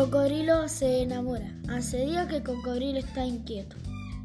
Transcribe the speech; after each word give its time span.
Cocodrilo 0.00 0.66
se 0.66 1.02
enamora. 1.02 1.52
Hace 1.68 2.06
días 2.06 2.26
que 2.26 2.42
Cocodrilo 2.42 2.98
está 3.00 3.26
inquieto. 3.26 3.76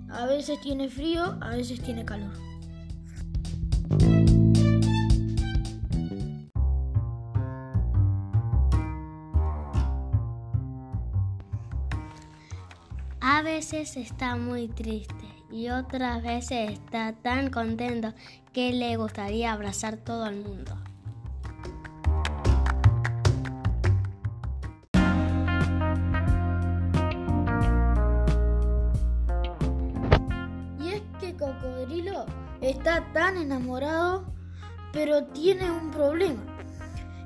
A 0.09 0.25
veces 0.25 0.62
tiene 0.62 0.87
frío, 0.87 1.37
a 1.41 1.49
veces 1.49 1.81
tiene 1.81 2.05
calor. 2.05 2.31
A 13.19 13.42
veces 13.42 13.97
está 13.97 14.37
muy 14.37 14.69
triste 14.69 15.13
y 15.51 15.67
otras 15.67 16.23
veces 16.23 16.71
está 16.71 17.12
tan 17.21 17.49
contento 17.49 18.13
que 18.53 18.71
le 18.71 18.95
gustaría 18.95 19.52
abrazar 19.52 19.98
todo 19.98 20.26
el 20.27 20.38
mundo. 20.38 20.77
Cocodrilo 31.38 32.25
está 32.62 33.05
tan 33.13 33.38
enamorado, 33.38 34.34
pero 34.91 35.26
tiene 35.26 35.70
un 35.70 35.91
problema. 35.91 36.41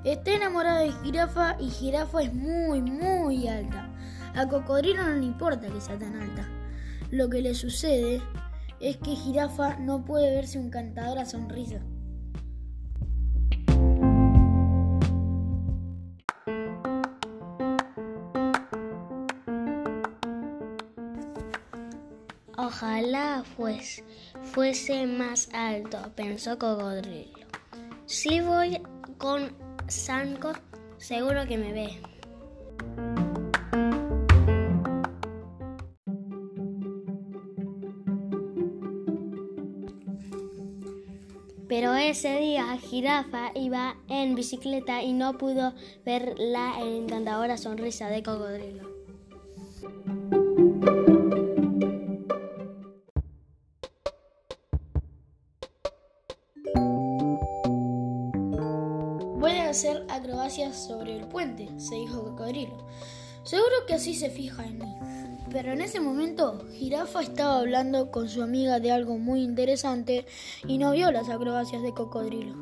Está 0.04 0.32
enamorado 0.32 0.80
de 0.80 0.92
Jirafa 1.04 1.58
y 1.60 1.70
Jirafa 1.70 2.24
es 2.24 2.34
muy, 2.34 2.82
muy 2.82 3.48
alta. 3.48 3.90
A 4.36 4.48
Cocodrilo 4.48 5.04
no 5.04 5.16
le 5.16 5.26
importa 5.26 5.68
que 5.68 5.82
sea 5.82 5.98
tan 5.98 6.16
alta. 6.16 6.48
Lo 7.12 7.30
que 7.30 7.42
le 7.42 7.54
sucede 7.54 8.22
es 8.80 8.98
que 8.98 9.16
Jirafa 9.16 9.78
no 9.78 10.06
puede 10.06 10.32
ver 10.32 10.48
su 10.48 10.60
encantadora 10.60 11.26
sonrisa. 11.26 11.82
Ojalá 22.62 23.46
pues 23.56 24.04
fuese 24.52 25.08
más 25.08 25.48
alto, 25.54 25.98
pensó 26.14 26.60
Cocodrilo. 26.60 27.48
Si 28.06 28.42
voy 28.42 28.82
con 29.18 29.56
Sanco, 29.88 30.52
seguro 30.98 31.48
que 31.48 31.58
me 31.58 31.72
ve. 31.72 32.02
Pero 41.70 41.94
ese 41.96 42.42
día 42.42 42.78
Jirafa 42.78 43.52
iba 43.56 43.96
en 44.10 44.36
bicicleta 44.36 45.02
y 45.02 45.14
no 45.14 45.38
pudo 45.38 45.74
ver 46.06 46.36
la 46.38 46.82
encantadora 46.82 47.56
sonrisa 47.56 48.10
de 48.10 48.22
Cocodrilo. 48.22 48.89
Hacer 59.80 60.06
acrobacias 60.10 60.76
sobre 60.76 61.16
el 61.16 61.26
puente, 61.28 61.70
se 61.78 61.96
dijo 61.96 62.22
Cocodrilo. 62.22 62.86
Seguro 63.44 63.86
que 63.88 63.94
así 63.94 64.14
se 64.14 64.30
fija 64.30 64.66
en 64.66 64.80
mí. 64.80 64.94
Pero 65.52 65.72
en 65.72 65.80
ese 65.80 66.02
momento, 66.02 66.66
Jirafa 66.74 67.22
estaba 67.22 67.60
hablando 67.60 68.12
con 68.12 68.28
su 68.28 68.44
amiga 68.44 68.82
de 68.82 68.92
algo 68.92 69.18
muy 69.18 69.42
interesante 69.42 70.26
y 70.68 70.80
no 70.80 70.92
vio 70.92 71.14
las 71.14 71.30
acrobacias 71.30 71.82
de 71.82 71.94
Cocodrilo. 71.94 72.58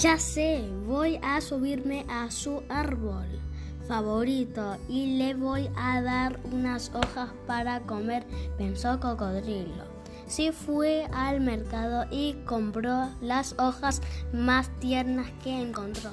Ya 0.00 0.18
sé, 0.18 0.64
voy 0.84 1.20
a 1.22 1.40
subirme 1.40 2.04
a 2.08 2.28
su 2.32 2.60
árbol 2.68 3.38
favorito 3.88 4.76
y 4.88 5.18
le 5.18 5.34
voy 5.34 5.68
a 5.76 6.00
dar 6.02 6.38
unas 6.52 6.92
hojas 6.94 7.30
para 7.46 7.80
comer, 7.80 8.24
pensó 8.56 9.00
Cocodrilo. 9.00 9.84
Sí 10.26 10.52
fue 10.52 11.06
al 11.12 11.40
mercado 11.40 12.06
y 12.10 12.34
compró 12.44 13.08
las 13.22 13.54
hojas 13.58 14.02
más 14.32 14.68
tiernas 14.78 15.30
que 15.42 15.60
encontró. 15.60 16.10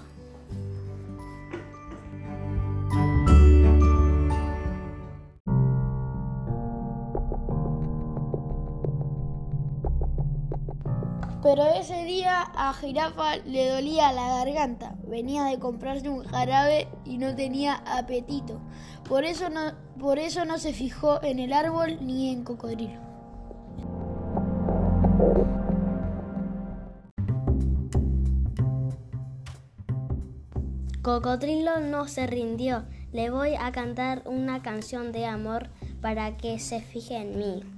Pero 11.46 11.64
ese 11.68 12.06
día 12.06 12.42
a 12.42 12.74
Jirafa 12.74 13.38
le 13.46 13.70
dolía 13.70 14.12
la 14.12 14.30
garganta. 14.30 14.96
Venía 15.08 15.44
de 15.44 15.60
comprarse 15.60 16.10
un 16.10 16.24
jarabe 16.24 16.88
y 17.06 17.20
no 17.20 17.36
tenía 17.36 17.84
apetito. 17.86 18.60
Por 19.08 19.26
eso 19.26 19.52
no, 19.52 19.74
por 20.00 20.18
eso 20.18 20.44
no 20.46 20.58
se 20.58 20.74
fijó 20.74 21.22
en 21.22 21.38
el 21.38 21.54
árbol 21.54 22.00
ni 22.02 22.32
en 22.32 22.44
Cocodrilo. 22.44 23.00
Cocodrilo 31.04 31.80
no 31.80 32.08
se 32.08 32.26
rindió. 32.26 32.86
Le 33.12 33.30
voy 33.30 33.54
a 33.54 33.72
cantar 33.72 34.24
una 34.26 34.64
canción 34.64 35.12
de 35.12 35.28
amor 35.28 35.70
para 36.02 36.38
que 36.38 36.58
se 36.58 36.82
fije 36.82 37.18
en 37.18 37.38
mí. 37.38 37.75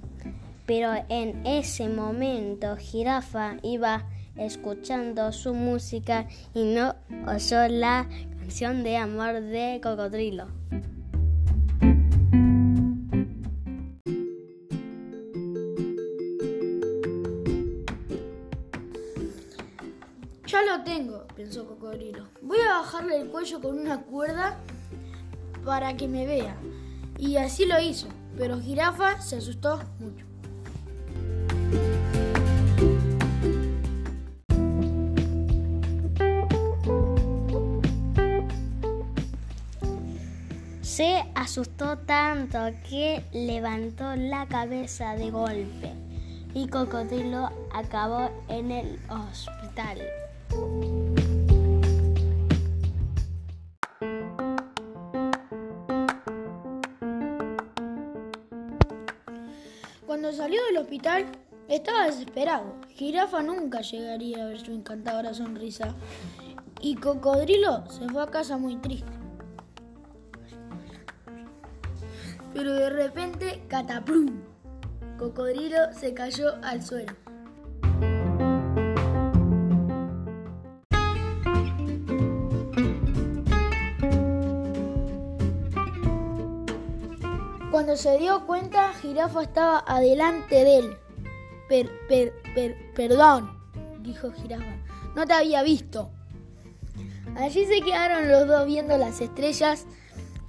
Pero 0.68 0.92
en 1.08 1.46
ese 1.46 1.88
momento 1.88 2.76
Jirafa 2.76 3.56
iba 3.62 4.06
escuchando 4.36 5.32
su 5.32 5.54
música 5.54 6.28
y 6.52 6.62
no 6.74 6.94
oyó 7.26 7.66
la 7.68 8.06
canción 8.38 8.82
de 8.82 8.98
amor 8.98 9.40
de 9.40 9.80
Cocodrilo. 9.82 10.48
Ya 20.46 20.62
lo 20.64 20.84
tengo, 20.84 21.26
pensó 21.34 21.66
Cocodrilo. 21.66 22.28
Voy 22.42 22.58
a 22.58 22.80
bajarle 22.80 23.22
el 23.22 23.30
cuello 23.30 23.62
con 23.62 23.78
una 23.78 24.02
cuerda 24.02 24.58
para 25.64 25.96
que 25.96 26.06
me 26.08 26.26
vea. 26.26 26.58
Y 27.16 27.38
así 27.38 27.64
lo 27.64 27.80
hizo, 27.80 28.08
pero 28.36 28.60
Jirafa 28.60 29.22
se 29.22 29.36
asustó 29.36 29.80
mucho. 29.98 30.27
Se 40.98 41.24
asustó 41.36 41.96
tanto 41.96 42.58
que 42.90 43.22
levantó 43.32 44.16
la 44.16 44.48
cabeza 44.48 45.14
de 45.14 45.30
golpe 45.30 45.92
y 46.54 46.66
Cocodrilo 46.66 47.50
acabó 47.72 48.28
en 48.48 48.72
el 48.72 48.98
hospital. 49.08 50.00
Cuando 60.04 60.32
salió 60.32 60.60
del 60.64 60.78
hospital, 60.78 61.26
estaba 61.68 62.06
desesperado. 62.06 62.74
Jirafa 62.88 63.40
nunca 63.42 63.82
llegaría 63.82 64.42
a 64.42 64.46
ver 64.48 64.58
su 64.58 64.72
encantadora 64.72 65.32
sonrisa. 65.32 65.94
Y 66.80 66.96
Cocodrilo 66.96 67.88
se 67.88 68.08
fue 68.08 68.20
a 68.20 68.26
casa 68.26 68.58
muy 68.58 68.78
triste. 68.78 69.17
Pero 72.58 72.72
de 72.74 72.90
repente, 72.90 73.62
cataplum. 73.68 74.40
Cocodrilo 75.16 75.78
se 75.92 76.12
cayó 76.12 76.56
al 76.64 76.84
suelo. 76.84 77.12
Cuando 87.70 87.96
se 87.96 88.18
dio 88.18 88.44
cuenta, 88.44 88.92
Jirafa 88.94 89.42
estaba 89.44 89.84
adelante 89.86 90.56
de 90.56 90.78
él. 90.78 90.96
Per, 91.68 91.88
per, 92.08 92.32
per, 92.56 92.92
perdón, 92.92 93.56
dijo 94.00 94.32
Jirafa, 94.32 94.78
no 95.14 95.24
te 95.24 95.32
había 95.32 95.62
visto. 95.62 96.10
Allí 97.36 97.66
se 97.66 97.82
quedaron 97.82 98.28
los 98.28 98.48
dos 98.48 98.66
viendo 98.66 98.98
las 98.98 99.20
estrellas, 99.20 99.86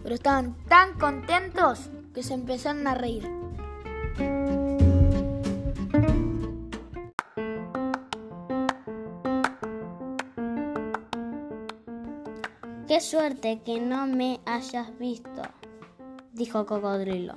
pero 0.02 0.16
estaban 0.16 0.58
tan 0.66 0.98
contentos 0.98 1.92
que 2.20 2.24
se 2.24 2.34
empezaron 2.34 2.86
a 2.86 2.96
reír. 2.96 3.24
Qué 12.90 13.00
suerte 13.00 13.62
que 13.64 13.80
no 13.80 14.06
me 14.06 14.42
hayas 14.46 15.00
visto, 15.00 15.44
dijo 16.34 16.66
Cocodrilo. 16.66 17.36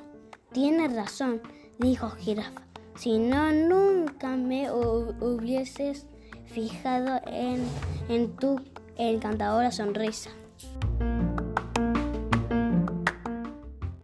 Tienes 0.50 0.92
razón, 0.96 1.40
dijo 1.78 2.10
Jirafa. 2.10 2.62
Si 2.96 3.20
no, 3.20 3.52
nunca 3.52 4.30
me 4.36 4.68
hubieses 4.72 6.08
fijado 6.46 7.20
en, 7.26 7.64
en 8.08 8.34
tu 8.34 8.60
encantadora 8.96 9.70
sonrisa. 9.70 10.30